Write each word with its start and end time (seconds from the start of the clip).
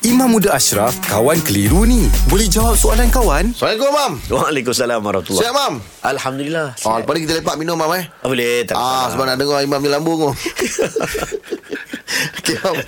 Imam 0.00 0.32
Muda 0.32 0.56
Ashraf, 0.56 0.96
kawan 1.04 1.36
keliru 1.44 1.84
ni. 1.84 2.08
Boleh 2.32 2.48
jawab 2.48 2.72
soalan 2.72 3.12
kawan? 3.12 3.52
Assalamualaikum, 3.52 3.92
Mam. 3.92 4.12
Waalaikumsalam 4.32 5.00
warahmatullahi 5.04 5.44
Siap, 5.44 5.52
Mam? 5.52 5.74
Alhamdulillah. 6.00 6.72
Oh, 6.88 6.96
lepas 6.96 7.12
ni 7.12 7.28
kita 7.28 7.44
lepak 7.44 7.60
minum, 7.60 7.76
Mam, 7.76 7.92
eh? 8.00 8.08
Ah, 8.08 8.28
boleh 8.32 8.64
tak? 8.64 8.80
Ah, 8.80 9.12
sebab 9.12 9.28
nak 9.28 9.36
dengar 9.36 9.60
Imam 9.60 9.76
ni 9.76 9.92
lambung 9.92 10.24
tu. 10.24 10.32
Okey, 12.40 12.56
Mam. 12.64 12.80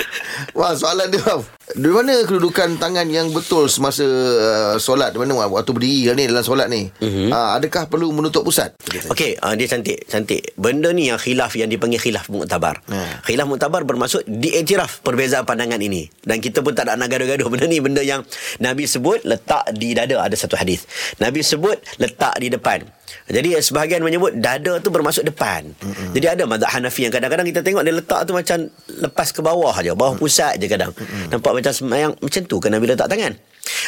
Wah, 0.57 0.73
soalan 0.73 1.13
dia, 1.13 1.21
Mam. 1.21 1.45
Di 1.73 1.89
mana 1.89 2.21
kedudukan 2.29 2.77
tangan 2.77 3.09
yang 3.09 3.33
betul 3.33 3.65
semasa 3.67 4.05
uh, 4.05 4.77
solat? 4.77 5.17
Di 5.17 5.19
mana? 5.21 5.49
Waktu 5.49 5.73
berdiri 5.73 6.13
ni 6.13 6.29
dalam 6.29 6.45
solat 6.45 6.69
ni? 6.69 6.93
Mm-hmm. 6.93 7.29
Uh, 7.33 7.51
adakah 7.57 7.89
perlu 7.89 8.13
menutup 8.13 8.45
pusat? 8.45 8.77
Okey, 9.09 9.41
uh, 9.41 9.57
dia 9.57 9.67
cantik, 9.69 10.05
cantik. 10.05 10.53
Benda 10.61 10.93
ni 10.93 11.09
yang 11.09 11.17
khilaf 11.17 11.57
yang 11.57 11.73
dipanggil 11.73 11.97
khilaf 11.97 12.29
muktabar. 12.29 12.85
Ha. 12.93 13.25
Khilaf 13.25 13.49
muktabar 13.49 13.89
bermaksud 13.89 14.29
diiktiraf 14.29 15.01
perbezaan 15.01 15.49
pandangan 15.49 15.81
ini. 15.81 16.13
Dan 16.21 16.45
kita 16.45 16.61
pun 16.61 16.77
tak 16.77 16.93
nak 16.93 17.09
gaduh-gaduh. 17.09 17.49
Benda 17.49 17.65
ni 17.65 17.81
benda 17.81 18.05
yang 18.05 18.21
Nabi 18.61 18.85
sebut 18.85 19.25
letak 19.25 19.73
di 19.73 19.97
dada 19.97 20.21
ada 20.21 20.37
satu 20.37 20.61
hadis. 20.61 20.85
Nabi 21.19 21.41
sebut 21.41 21.81
letak 21.97 22.37
di 22.37 22.53
depan. 22.53 22.85
Jadi 23.29 23.57
sebahagian 23.59 24.03
menyebut 24.05 24.37
dada 24.37 24.79
tu 24.83 24.89
bermaksud 24.93 25.25
depan. 25.25 25.73
Mm-hmm. 25.73 26.11
Jadi 26.17 26.27
ada 26.27 26.43
mazhab 26.45 26.71
Hanafi 26.73 27.09
yang 27.09 27.15
kadang-kadang 27.15 27.47
kita 27.49 27.61
tengok 27.65 27.83
dia 27.85 27.95
letak 27.95 28.21
tu 28.29 28.33
macam 28.37 28.59
lepas 28.89 29.29
ke 29.33 29.41
bawah 29.41 29.75
aja, 29.75 29.93
bawah 29.97 30.15
pusat 30.19 30.61
je 30.61 30.67
kadang. 30.69 30.93
Mm-hmm. 30.93 31.33
Nampak 31.33 31.53
macam 31.57 31.73
semayang 31.73 32.13
macam 32.19 32.43
tu 32.45 32.57
kan 32.61 32.71
Nabi 32.73 32.87
letak 32.93 33.09
tangan. 33.09 33.33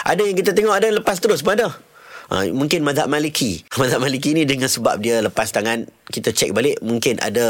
Ada 0.06 0.22
yang 0.22 0.36
kita 0.38 0.50
tengok 0.54 0.74
ada 0.74 0.88
lepas 0.90 1.16
terus 1.18 1.42
pun 1.42 1.58
ada. 1.58 1.74
Ha, 2.32 2.48
mungkin 2.50 2.80
mazhab 2.86 3.10
Maliki. 3.10 3.64
Mazhab 3.80 4.00
Maliki 4.00 4.32
ni 4.32 4.48
dengan 4.48 4.70
sebab 4.70 4.96
dia 5.00 5.20
lepas 5.20 5.50
tangan 5.52 5.84
kita 6.04 6.36
cek 6.36 6.52
balik 6.52 6.76
mungkin 6.84 7.16
ada 7.16 7.46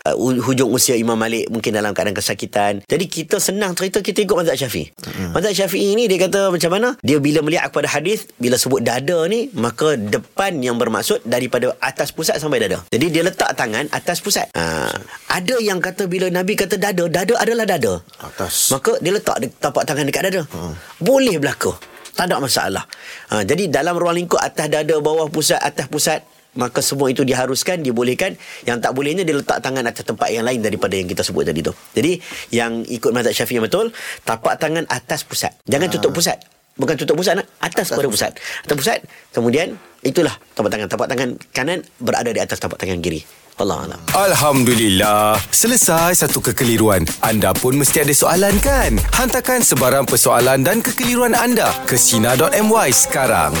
uh, 0.00 0.16
hujung 0.16 0.72
usia 0.72 0.96
Imam 0.96 1.16
Malik 1.20 1.52
mungkin 1.52 1.76
dalam 1.76 1.92
keadaan 1.92 2.16
kesakitan. 2.16 2.80
Jadi 2.88 3.04
kita 3.08 3.36
senang 3.36 3.76
cerita 3.76 4.00
kita 4.00 4.24
ikut 4.24 4.36
mazhab 4.36 4.56
Syafi'i. 4.56 4.92
Hmm. 5.04 5.36
Mazhab 5.36 5.52
Syafi'i 5.52 5.92
ni 5.96 6.08
dia 6.08 6.20
kata 6.24 6.48
macam 6.48 6.70
mana? 6.72 6.88
Dia 7.04 7.20
bila 7.20 7.44
melihat 7.44 7.68
kepada 7.68 7.92
hadis 7.92 8.28
bila 8.40 8.56
sebut 8.56 8.80
dada 8.80 9.24
ni 9.28 9.52
maka 9.52 9.96
depan 9.96 10.56
yang 10.64 10.80
bermaksud 10.80 11.24
daripada 11.28 11.76
atas 11.80 12.12
pusat 12.12 12.40
sampai 12.40 12.64
dada. 12.64 12.80
Jadi 12.88 13.06
dia 13.12 13.22
letak 13.24 13.52
tangan 13.52 13.88
atas 13.92 14.24
pusat. 14.24 14.48
Ha, 14.56 14.88
ada 15.32 15.56
yang 15.60 15.80
kata 15.80 16.08
bila 16.08 16.28
Nabi 16.32 16.56
kata 16.56 16.80
dada, 16.80 17.04
dada 17.08 17.34
adalah 17.36 17.68
dada. 17.68 18.00
Atas. 18.20 18.72
Maka 18.72 18.96
dia 19.00 19.12
letak 19.12 19.44
tapak 19.60 19.84
tangan 19.84 20.08
dekat 20.08 20.32
dada. 20.32 20.42
Hmm. 20.48 20.72
Boleh 21.00 21.36
berlaku. 21.36 21.93
Tak 22.14 22.30
ada 22.30 22.38
masalah. 22.38 22.86
Ha, 23.34 23.42
jadi 23.42 23.66
dalam 23.66 23.98
ruang 23.98 24.14
lingkup 24.14 24.38
atas 24.38 24.70
dada, 24.70 24.94
bawah 25.02 25.26
pusat, 25.26 25.58
atas 25.58 25.90
pusat, 25.90 26.22
maka 26.54 26.78
semua 26.78 27.10
itu 27.10 27.26
diharuskan, 27.26 27.82
dibolehkan. 27.82 28.38
Yang 28.62 28.78
tak 28.86 28.92
bolehnya 28.94 29.26
dia 29.26 29.34
letak 29.34 29.58
tangan 29.58 29.82
atas 29.82 30.06
tempat 30.06 30.30
yang 30.30 30.46
lain 30.46 30.62
daripada 30.62 30.94
yang 30.94 31.10
kita 31.10 31.26
sebut 31.26 31.42
tadi 31.42 31.60
tu. 31.66 31.74
Jadi 31.94 32.22
yang 32.54 32.86
ikut 32.86 33.10
mazhab 33.10 33.34
Syafi'i 33.34 33.58
yang 33.58 33.66
betul, 33.66 33.90
tapak 34.22 34.56
tangan 34.62 34.86
atas 34.86 35.26
pusat. 35.26 35.52
Jangan 35.66 35.90
tutup 35.90 36.14
pusat. 36.14 36.38
Bukan 36.74 36.98
tutup 36.98 37.14
pusat, 37.14 37.38
nak 37.38 37.46
atas, 37.62 37.86
atas 37.86 37.98
pada 37.98 38.08
pusat. 38.10 38.32
Atas 38.66 38.74
pusat, 38.74 38.98
kemudian 39.30 39.78
itulah 40.02 40.34
tapak 40.54 40.70
tangan. 40.70 40.86
Tapak 40.90 41.06
tangan 41.10 41.28
kanan 41.54 41.78
berada 41.98 42.30
di 42.30 42.40
atas 42.42 42.58
tapak 42.58 42.78
tangan 42.78 42.98
kiri. 42.98 43.43
Allah 43.54 43.86
Allah. 43.86 43.98
Alhamdulillah. 44.18 45.38
Selesai 45.54 46.26
satu 46.26 46.42
kekeliruan. 46.42 47.06
Anda 47.22 47.54
pun 47.54 47.78
mesti 47.78 48.02
ada 48.02 48.10
soalan 48.10 48.58
kan? 48.58 48.98
Hantarkan 49.14 49.62
sebarang 49.62 50.10
persoalan 50.10 50.66
dan 50.66 50.82
kekeliruan 50.82 51.38
anda 51.38 51.70
ke 51.86 51.94
Sina.my 51.94 52.90
sekarang. 52.90 53.54